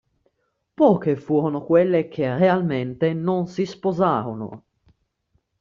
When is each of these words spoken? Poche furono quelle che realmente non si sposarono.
Poche 0.73 1.15
furono 1.15 1.63
quelle 1.63 2.07
che 2.07 2.35
realmente 2.35 3.13
non 3.13 3.45
si 3.45 3.67
sposarono. 3.67 4.63